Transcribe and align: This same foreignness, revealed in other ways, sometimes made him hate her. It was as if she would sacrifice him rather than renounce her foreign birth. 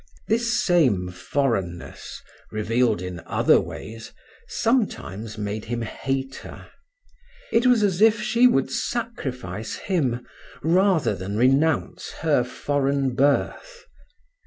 This 0.27 0.59
same 0.65 1.09
foreignness, 1.11 2.23
revealed 2.51 3.03
in 3.03 3.19
other 3.27 3.61
ways, 3.61 4.11
sometimes 4.47 5.37
made 5.37 5.65
him 5.65 5.83
hate 5.83 6.37
her. 6.37 6.71
It 7.51 7.67
was 7.67 7.83
as 7.83 8.01
if 8.01 8.19
she 8.19 8.47
would 8.47 8.71
sacrifice 8.71 9.75
him 9.75 10.25
rather 10.63 11.13
than 11.13 11.37
renounce 11.37 12.09
her 12.23 12.43
foreign 12.43 13.13
birth. 13.13 13.85